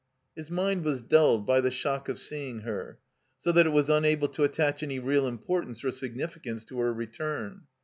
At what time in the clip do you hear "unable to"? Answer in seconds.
3.87-4.43